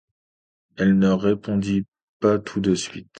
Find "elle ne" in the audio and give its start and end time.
0.77-1.09